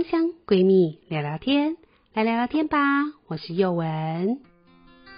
[0.00, 1.76] 芳香闺蜜聊聊天，
[2.14, 2.78] 来聊聊天吧。
[3.26, 4.38] 我是宥雯。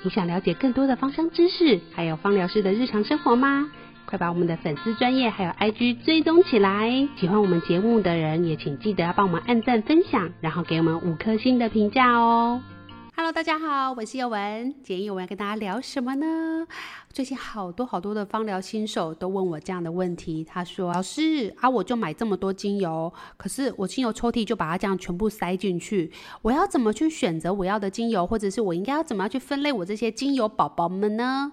[0.03, 3.71] 你想了解更多的芳香知识，还有芳疗师的日常生活吗？
[4.07, 7.09] 快把我们的粉丝专业还有 IG 追踪起来。
[7.17, 12.61] 喜欢我们节目的人，也请记得要帮我们按赞分享，然后给我们五颗星的评价哦。
[13.23, 14.75] Hello，大家好，我是宥雯。
[14.83, 16.67] 今天宥雯要跟大家聊什么呢？
[17.13, 20.43] 最近好多好多的芳疗新手都问我这样的问题。
[20.43, 26.11] 他说：“老师啊，我就买这么多精油，可是我精油抽屉就把它这样全部塞进去，
[26.43, 31.53] 我要怎么去选择我要的精油，或者是我应该要怎么样去分类我这些精油宝宝们呢？”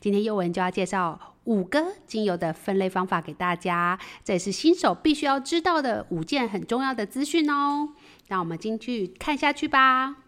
[0.00, 7.90] 今天宥雯就要介绍五个精油的分类方法给大家，这也是新手必须要知道的五件很重要的资讯哦。
[8.28, 10.21] 那我们进去看下去吧。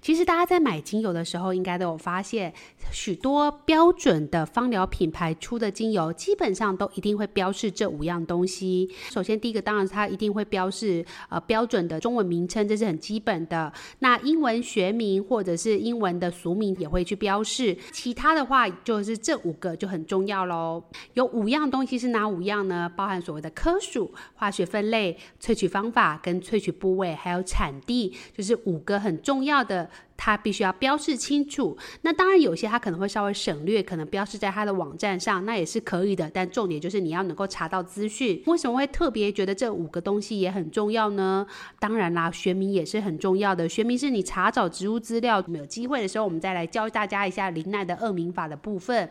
[0.00, 2.52] 其实大家在买精油的时候，应该都有发现，
[2.90, 8.88] 许多标准的芳疗品牌出的精油，基本上都一定会标示这五样东西。
[9.10, 13.72] 首先，第一个当然它一定会标示呃标准的中文名称，这是很基本的。
[13.98, 17.76] 那英文学名或者是英文的俗名也会去标示。
[17.90, 20.82] 其他的话，就是这五个就很重要喽。
[21.14, 22.90] 有五样东西是哪五样呢？
[22.96, 29.88] 包含所谓的科属、化学分类、萃取方法跟萃取部位，还有产地，就是五个很重要要的。
[30.16, 31.76] 它必须要标示清楚。
[32.02, 36.30] 那当然，有些它可能会稍微省略，可能标示在它的网站上，那也是可以的。
[36.32, 38.42] 但重点就是你要能够查到资讯。
[38.46, 41.46] 为什么会特别觉得这五个东西也很重要呢？
[41.78, 43.68] 当然啦，学名也是很重要的。
[43.68, 49.08] 学名是你查找植物资料，有机会的时候，我们再来教大家一下林奈的二名法的部分。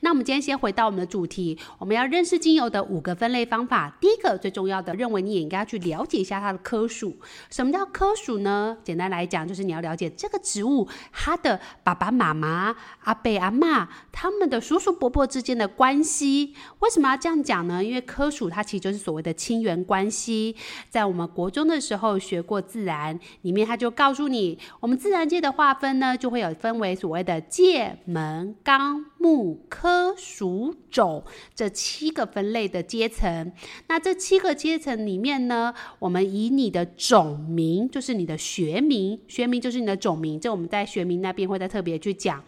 [0.00, 3.96] 那我们今天先回到我们的主题，我们要认识精油的五个分类方法。
[4.00, 7.14] 第一个最重要的，认为你也应该去了解一下它的科属。
[7.50, 8.78] 什么叫科属呢？
[8.82, 16.54] 简单来讲，就是你要了解这个植物它的爸爸妈妈、阿伯阿妈他们的叔叔伯伯之间的关系。
[16.78, 17.84] 为什么要这样讲呢？
[17.84, 20.56] 因为科属它其实就是所谓的亲缘关系。
[20.88, 29.66] 在我们国中的时候学过自然，里面它就告诉你，我们自然界的划分呢，就会有分为所谓的界、门、纲、木。
[29.68, 31.22] 科属种
[31.54, 33.52] 这七个分类的阶层，
[33.86, 42.42] 那这七个阶层里面呢，我们以你的种名，就是你的学名，学名就是你的种名，这我们在学名那边会再特别去讲。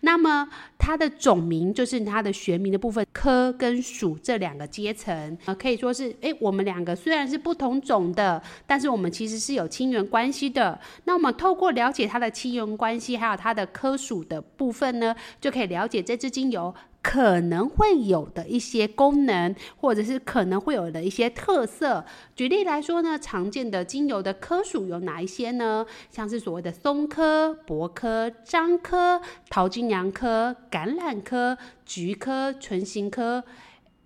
[0.00, 0.48] 那么
[0.86, 10.78] 它的种名就是它的学名的部分，科跟属这两个阶层，呃，可以说是，哎，我们两个虽然是不同种的，但是我们其实是有亲缘关系的。
[11.02, 16.72] 那我们透过了解它的亲缘关系，还有它的科属的部分呢，就可以了解这支精油。
[17.08, 22.04] 可能会有的一些功能，或者是可能会有的一些特色。
[22.34, 25.86] 举例来说呢，常见的精油的科属有哪一些呢？
[26.10, 33.44] 像是所谓的松科、柏科、樟科、桃金娘科、橄榄科、菊科、唇形科，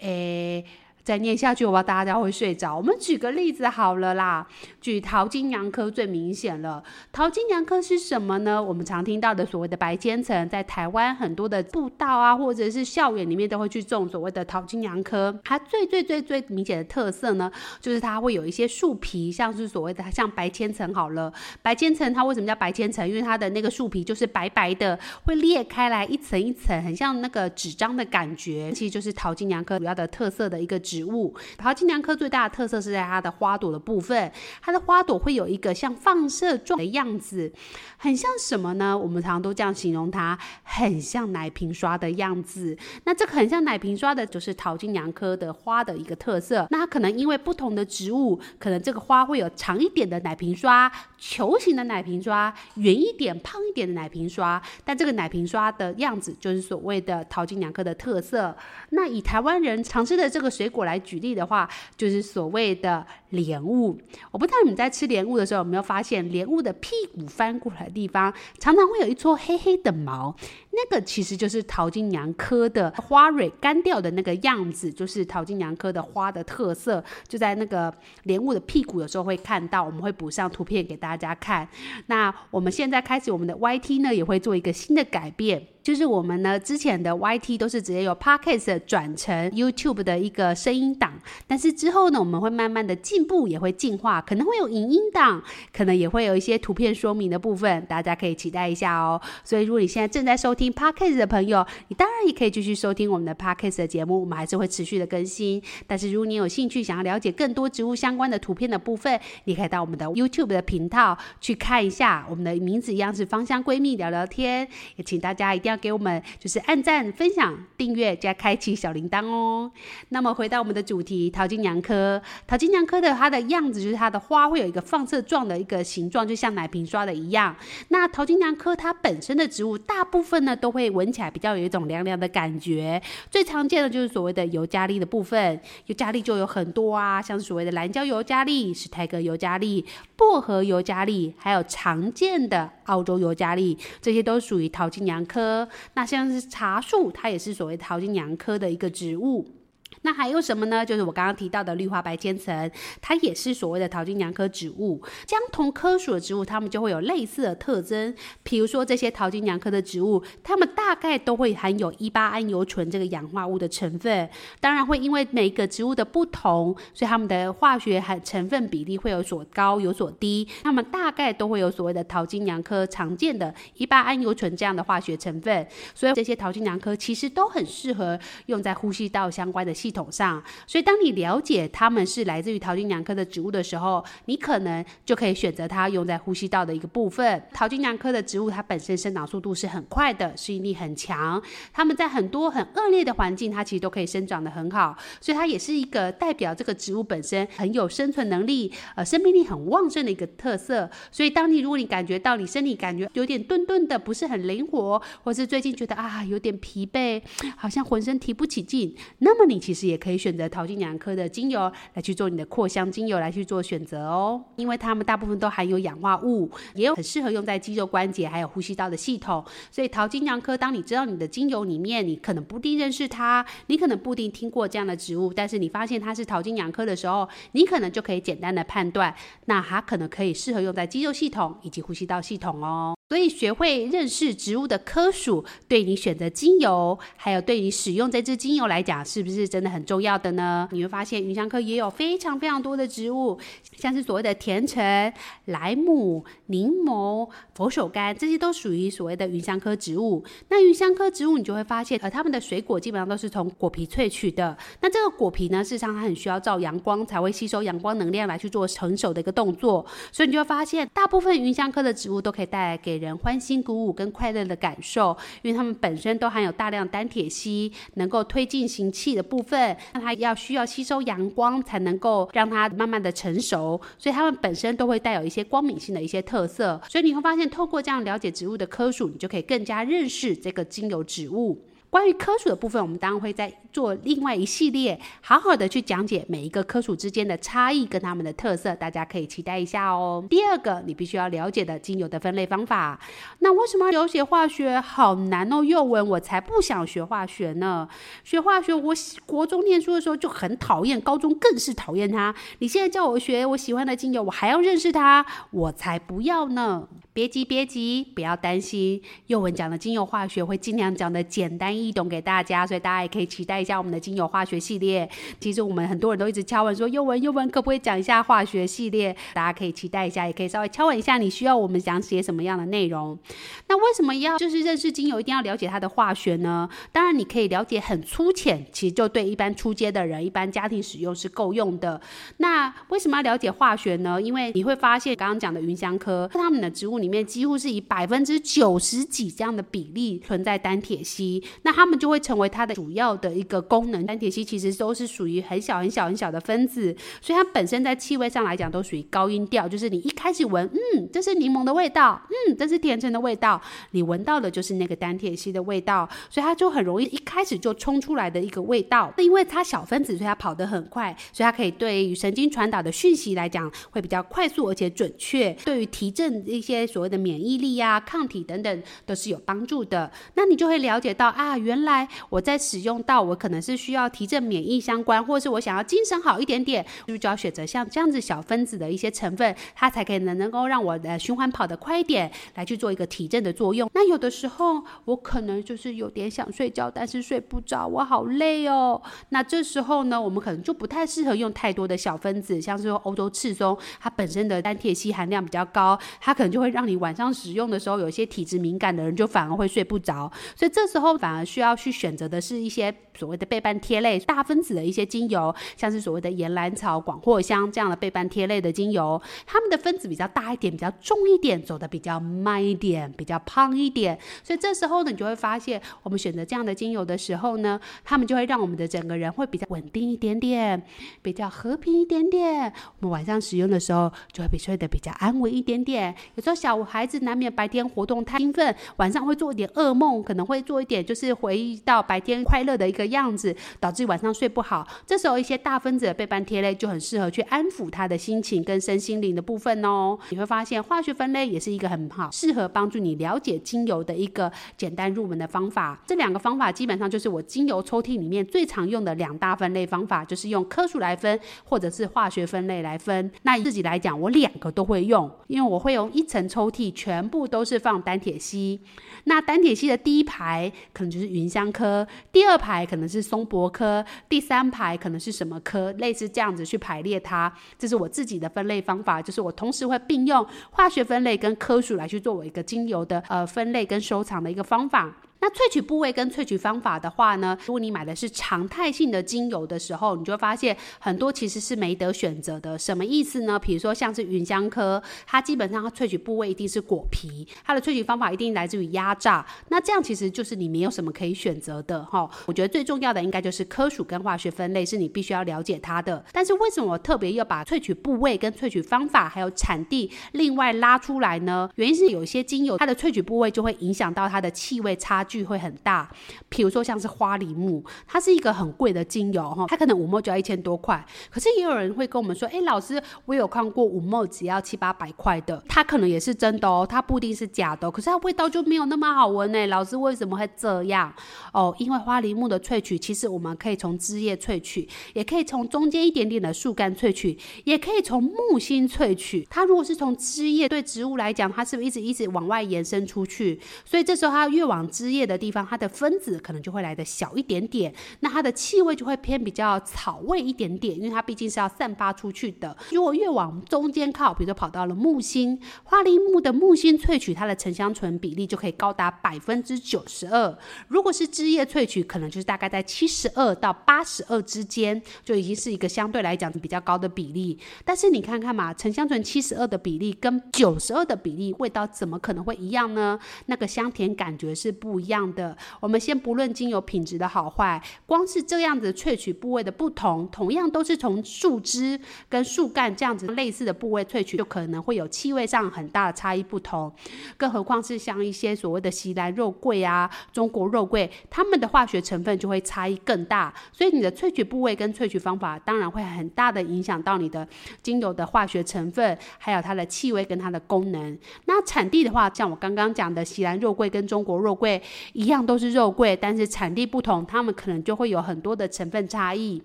[0.01, 0.67] 诶。
[1.03, 2.77] 再念下去，我怕大家会睡着。
[2.77, 4.47] 我们举个例子好了啦，
[4.81, 6.83] 举桃金娘科最明显了。
[7.13, 8.63] 桃金娘科是什么呢？
[8.63, 15.39] 我们常听到的所谓的白千层，在台湾很多的步道啊，或者是校园里面都会去种所谓的桃金娘科。
[15.45, 17.51] 它最最最最明显的特色呢，
[17.81, 21.33] 就是它会有一些树皮，像是所谓的像白千层好了。
[21.63, 23.09] 白千层它为什么叫白千层？
[23.09, 28.71] 因为它的那个树皮就是白白的，会裂开来一层一层，很像那个纸张的感觉。
[28.73, 31.35] 其实就是桃金娘科主要的特色的一个植植物。
[31.57, 34.31] 桃金娘科最大的特色是在它的花朵的部分，
[34.61, 37.51] 它的花朵会有一个像放射状的样子，
[37.97, 38.97] 很像什么呢？
[38.97, 42.77] 我们常常都这样形容它，很像奶瓶刷的样子。
[43.05, 46.67] 那这个很像奶瓶刷的，就是桃金娘科的花的一个特色。
[46.71, 54.61] 那它可能因为不同的植物，可能这个花会有长一点的奶瓶刷、球形的奶瓶刷、圆一点、胖一点的奶瓶刷。
[54.85, 58.55] 但这个奶瓶刷的样子，就是所谓的桃金娘科的特色。
[58.91, 63.99] 那以台湾人常吃的这个水果我来举例的话，就是所谓的莲雾。
[64.31, 70.35] 我不知道你们在吃莲雾的时候有没有发现，莲雾的屁股翻过来的地方，常常会有一撮黑黑的毛。
[70.73, 77.93] 那个其实就是桃金娘科的花蕊干掉的那个样子，就是桃金娘科的花的特色，就在那个
[78.23, 81.69] 莲雾的屁股，有时候会看到，我们会补上图片给大家看。
[82.07, 85.67] 那我们现在开始，我们的 YT 呢也会做一个新的改变。
[85.83, 91.13] 就是我们呢，之前的 YT 都是直接由 Podcast 转成 YouTube 的一个声音档，
[91.47, 95.43] 但是之后呢，我们会慢慢的进步，也会进化，可能会有影音档，
[95.73, 99.21] 可能也会有一些图片说明的部分，大家可以期待一下哦。
[99.43, 105.63] 所以，如果你现在正在收听，听 Podcast 的朋友，你当然也可以继续收听我们的 Podcast 的节目，我们还是会持续的更新。
[105.87, 112.27] 但是如果你有兴趣想要了解更多植物相关的图片的部分，你可以到我们的 YouTube 的频道去看一下。
[112.29, 119.71] 我们的名字一样是芳香闺蜜聊聊天，也请大家一定要给我们就是按赞、分享、订阅加开启小铃铛哦。
[120.11, 127.57] 那么回到我们的主题，桃金娘科，桃金娘科的它的样子就是它的花会有一个放射状的一个形状，就像奶瓶刷的一样。
[127.89, 133.01] 那桃金娘科它本身的植物大部分呢都会闻起来比较有一种凉凉的感觉，
[133.31, 139.85] 最常见的就是所谓的尤加利的部分，尤加利就有很多啊，像所谓的蓝椒尤加利、史泰格尤加利、
[140.17, 145.60] 薄荷尤加利，还有常见的澳洲尤加利，这些都属于桃金娘科。
[145.95, 149.60] 那像是茶树，它也是所谓桃金娘科的一个植物。
[150.03, 150.85] 那还有什么呢？
[150.85, 152.71] 就是我刚刚提到的绿花白千层，
[153.03, 155.03] 它也是所谓的桃金娘科植物。
[155.27, 158.15] 相同科属的植物，它们就会有类似的特征。
[158.43, 164.29] 比如说这些桃金娘科的植物，它们大概都会含有一八桉油醇这个氧化物的成分。
[164.59, 170.49] 当然会因为每个植物的不同，所以它们的化学含成分比例会有所高有所低。
[170.63, 175.67] 它们大概都会有所谓的桃金娘科常见的一八桉油醇这样的化学成分。
[175.95, 187.43] 所以这些桃金娘科其实都很适合用在呼吸道相关的系系统上，所以当你了解它们是来自于桃金娘科的植物的时候，你可能就可以选择它用在呼吸道的一个部分。
[187.53, 191.43] 桃金娘科的植物，它本身生长速度是很快的，适应力很强。
[191.73, 200.89] 它们在很多很恶劣的环境，它其实都可以生长得很好，所以它也是一个代表这个植物本身很有生存能力，呃，生命力很旺盛的一个特色。
[201.11, 207.21] 所以当你如果你感觉到你身体感觉有点顿顿的，不是很灵活，或是最近觉得啊有点疲惫，
[207.57, 209.80] 好像浑身提不起劲，那么你其实。
[209.87, 219.45] 也可以选择桃金娘科的精油来去做你的扩香精油来去做选择哦，因为它们大部分都含有氧化物，也有很适合用在肌肉关节还有呼吸道的系统。
[219.71, 229.15] 所以桃金娘科，当你知道你的精油里面，你可能不一定认识它，你可能不一定听过这样的植物，但是你发现它是桃金娘科的时候，你可能就可以简单的判断，
[229.47, 233.00] 那它可能可以适合用在肌肉系统以及呼吸道系统哦。
[233.11, 240.69] 所以学会认识植物的科属，对你选择精油，还有对你使用这支精油来讲，是不是真的很重要的呢？
[240.71, 243.37] 你会发现，芸香科也有非常非常多的植物，
[243.77, 245.13] 像是所谓的甜橙、
[245.47, 250.25] 莱姆、柠檬、佛手柑，这些都属于所谓的芸香科植物。
[250.49, 254.57] 那芸香科植物，你就会发现，呃，它们的水果基本上都是从果皮萃取的。
[254.83, 259.85] 那这个果皮呢，事实上它很需要照阳光，才会吸收阳光能量来去做成熟的一个动作。
[260.13, 269.77] 所以你就会发现，大部分芸香科的植物都可以带来给人欢欣鼓舞跟快乐的感受，因为它们本身都含有大量单萜烯，能够推进行气的部分。
[269.95, 276.81] 那它要需要吸收阳光，才能够让它慢慢的成熟，所以它们本身都会带有一些光敏性的一些特色。
[276.89, 281.59] 所以你会发现，透过这样了解植物的科属，你就可以更加认识这个精油植物。
[281.91, 290.25] 关于科属的部分，我们当然会再做另外一系列，好好的去讲解每一个科属之间的差异跟它们的特色，大家可以期待一下哦。
[290.31, 292.99] 第二个，你必须要了解的精油的分类方法。
[293.41, 295.65] 那为什么有写化学好难哦？
[295.65, 297.89] 又文，我才不想学化学呢。
[298.23, 298.95] 学化学，我
[299.27, 302.33] 国中念书的时候就很讨厌，高中更是讨厌它。
[302.61, 306.87] 你现在叫我学我喜欢的精油，我还要认识它，我才不要呢。
[307.13, 309.01] 别急，别急，不要担心。
[309.27, 315.09] 幼文讲的精油化学会尽量讲的简单易懂给大家，所以大家也可以期待一下我们的精油化学系列。
[315.41, 319.15] 其实我们很多人都一直敲问说，幼文幼文可不可以讲一下化学系列？
[319.35, 323.19] 大家可以期待一下，也可以稍微敲问一下，你需要我们讲写什么样的内容？
[323.67, 326.69] 那为什么要就是认识精油一定要了解它的化学呢？
[326.93, 332.01] 当然你可以了解很粗浅，其实就对一般初阶的人、一般家庭使用是够用的。
[332.37, 334.23] 那为什么要了解化学呢？
[334.23, 344.05] 因为你会发现刚刚讲的芸香科，他们的植物里面几乎是以百分之九十几这样的比例存在单萜烯，那它们就会成为它的主要的一个功能。
[344.07, 353.61] 单萜烯其实都是属于很小很小很小的分子，所以它本身在气味上来讲都属于高音调，就是你一开始闻，嗯，这是柠檬的味道，嗯，这是甜橙的味道，
[353.93, 359.13] 你闻到的就是那个单萜烯的味道，所以它就很容易一开始就冲出来的一个味道。
[359.17, 370.11] 那因为它小分子，所以它跑得很快，所以它可以对于神经传导的讯息来讲会比较快速而且准确，对于提振一些所谓的免疫力呀、啊、抗体等等都是有帮助的。
[370.35, 383.91] 那你就会了解到啊，原来我在使用到我可能是需要提振免疫相关，或者是我想要精神好一点点，就就要选择像这样子小分子的一些成分，它才可以能能够让我的循环跑得快一点，来去做一个提振的作用。
[383.95, 389.01] 那有的时候我可能就是有点想睡觉，但是睡不着，我好累哦。
[389.31, 400.33] 那这时候呢，我们可能就不太适合用太多的小分子，像是说欧洲赤松，它本身的单萜烯含量比较高，它可能就会让让你晚上使用的时候，有些体质敏感的人就反而会睡不着。
[400.57, 414.19] 所以这时候反而需要去选择的是一些所谓的倍半萜类大分子的一些精油，像是所谓的岩兰草、广藿香这样的倍半萜类的精油，它们的分子比较大一点，比较重一点，走的比较慢一点，比较胖一点。
[414.43, 420.83] 所以这时候呢，你就会发现，我们选择这样的精油的时候呢，它们就会让我们的整个人会比较稳定一点点，
[421.21, 422.73] 比较和平一点点。
[423.01, 426.15] 我们晚上使用的时候，就会比睡得比较安稳一点点。
[426.37, 434.87] 有时候小我孩子难免白天活动太兴奋，晚上会做一点噩梦，可能会做一点就是回忆到白天快乐的一个样子，导致晚上睡不好。
[435.07, 440.19] 这时候一些大分子的倍半萜类就很适合去安抚他的心情跟身心灵的部分哦。
[440.31, 446.03] 你会发现化学分类也是一个很好适合帮助你了解精油的一个简单入门的方法。
[446.07, 453.31] 这两个方法基本上就是我精油抽屉里面最常用的两大分类方法，就是用科属来分，或者是化学分类来分。
[453.43, 458.79] 那自己来讲，我两个都会用，因为我会用一层抽抽屉全部都是放单铁烯。
[459.25, 467.51] 那单铁烯的第一排可能就是芸香科，第二排可能是松柏科，第三排可能是什么科，类似这样子去排列它。
[467.79, 475.17] 这是我自己的分类方法，就是我同时会并用化学分类跟科属来去作为一个精油的呃分类跟收藏的一个方法。
[475.41, 482.79] 那萃取部位跟萃取方法的话呢，如果你买的是常态性的精油的时候，你就会发现很多其实是没得选择的。
[482.79, 483.59] 什么意思呢？
[483.59, 489.45] 比如说像是芸香科，它基本上它萃取部位一定是果皮，它的萃取方法一定来自于压榨。
[489.69, 492.29] 那这样其实就是你没有什么可以选择的哈。
[492.47, 496.23] 我觉得最重要的应该就是科属跟化学分类是你必须要了解它的。
[496.33, 501.71] 但是为什么我特别要把萃取部位跟萃取方法还有产地另外拉出来呢？
[501.77, 506.11] 原因是有一些精油它的萃取部位就会影响到它的气味差距会很大，
[506.49, 511.07] 比如说像是花梨木，它是一个很贵的精油哈，它可能五毫就要一千多块。
[511.31, 519.67] 可是也有人会跟我们说，哎，老师，我有看过五毫只要七八百块的，它可能也是真的哦，它不一定是假的，可是它味道就没有那么好闻呢。
[519.69, 521.15] 老师为什么会这样？
[521.53, 529.47] 哦，因为花梨木的萃取，其实我们可以从枝叶萃取，也可以从中间一点点的树干萃取，也可以从木心萃取。
[529.49, 533.61] 它如果是从枝叶，对植物来讲，它是不是一直一直往外延伸出去？
[533.85, 535.67] 所以这时候它越往枝叶的地方。
[535.71, 542.77] 它的分子可能就会来的小一点点，那它的气味就会偏比较草味一点点，因为它毕竟是要散发出去的。
[542.91, 550.59] 如果越往中间靠，比如说跑到了木星，花梨木的木星萃取，它的沉香醇比例就可以高达百分之九十二。
[550.89, 557.59] 如果是枝叶萃取，可能就是大概在七十二到八十二之间，就已经是一个相对来讲比较高的比例。
[557.85, 563.19] 但是你看看嘛，沉香醇七十二的比例跟九十二的比例，味道怎么可能会一样呢？
[563.47, 565.57] 那个香甜感觉是不一样的。
[565.79, 576.93] 我们先不论精油品质的好坏，光是这样子萃取部位的不同，同样都是从树枝跟树干这样子类似的部位萃取，就可能会有气味上很大的差异不同。
[577.37, 583.53] 更何况是像一些所谓的西兰肉桂啊、中国肉桂，它们的化学成分就会差异更大。
[583.73, 587.47] 所以你的萃取部位跟萃取方法，当然会很大的影响到你的
[587.83, 591.19] 精油的化学成分，还有它的气味跟它的功能。
[591.47, 594.81] 那产地的话，像我刚刚讲的西兰肉桂跟中国肉桂
[595.13, 595.41] 一样。
[595.51, 599.61] 都是肉桂，但是产地不同，它们可能就会有很多的成分差异。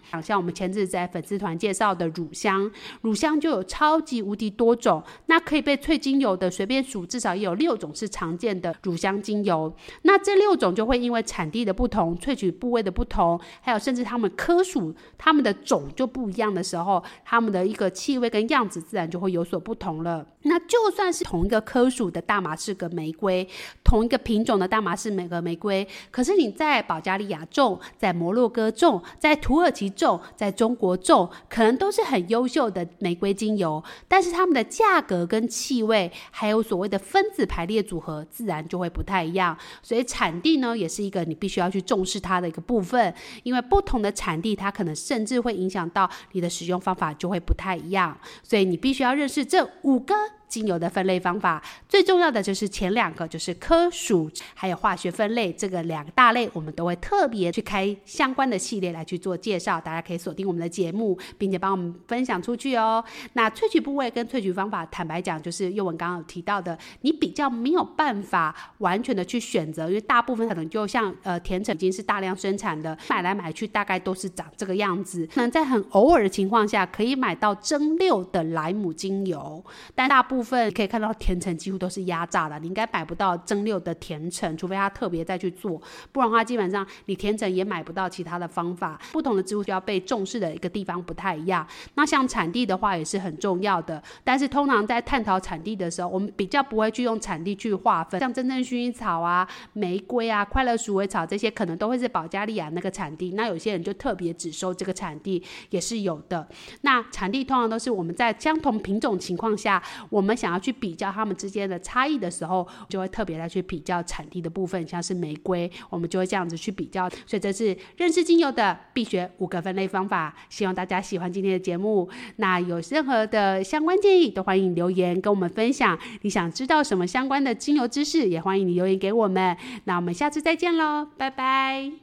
[0.23, 9.71] 像我们前阵子在粉丝团介绍的乳香，乳香就有超级无敌多种，那可以被萃精油的随便数，至少也有六种是常见的乳香精油。
[10.03, 20.25] 那这六种就会因为产地的不同、萃取部位的不同，还有甚至它们科属、它们的种就不一样的时候，它们的一个气味跟样子自然就会有所不同了。
[20.43, 23.47] 那就算是同一个科属的大马士革玫瑰，
[23.85, 25.87] 同一个品种的大马士革玫瑰。
[26.11, 39.55] 可是你在保加利亚种，在摩洛哥种，在土耳其种，在中国种，可能都是很优秀的玫瑰精油，但是它们的价格跟气味，还有所谓的分子排列组合，自然就会不太一样。
[39.83, 43.13] 所以产地呢，也是一个你必须要去重视它的一个部分，
[43.43, 48.17] 因为不同的产地，它可能甚至会影响到你的使用方法就会不太一样。
[48.41, 50.15] 所以你必须要认识这五个。
[50.47, 63.03] 精油的分类方法，最重要的就是前两个，就是科属还有化学分类这个两大类，我们都会特别去开相关的系列来去做介绍，大家可以锁定我们的节目，并且帮我们分享出去哦。
[63.33, 75.27] 那萃取部位跟萃取方法，坦白讲，就是宥雯刚刚有提到的，你比较没有办法完全的去选择，因为大部分可能就像呃甜橙已经是大量生产的，买来买去大概都是长这个样子。
[75.33, 88.99] 可能在很偶尔的情况下，可以买到蒸馏的莱姆精油，但大部部分可以看到甜橙几乎都是压榨的，你应该买不到蒸馏的甜橙，除非它特别再去做，不然的话基本上你甜橙也买不到其他的方法。
[89.13, 91.65] 不同的植物需要被重视的一个地方不太一样。
[91.93, 106.47] 那像产地的话也是很重要的，但是通常在探讨产地的时候，我们比较不会去用产地去划分，像真正薰衣草啊、玫瑰啊、快乐鼠尾草这些可能都会是保加利亚那个产地，那有些人就特别只收这个产地也是有的。
[106.81, 117.07] 那产地通常都是我们在相同品种情况下，我我们想要去比较它们之间的差异的时候，就会特别来去比较产地的部分，像是玫瑰，我们就会这样子去比较。
[117.27, 120.35] 所以这是认识精油的必学五个分类方法。
[120.49, 122.09] 希望大家喜欢今天的节目。
[122.37, 125.95] 那有任何的相关建议，都欢迎留言跟我们分享。
[126.23, 129.55] 你想知道什么相关的精油知识，也欢迎你留言给我们。
[129.83, 131.95] 那我们下次再见喽，拜拜。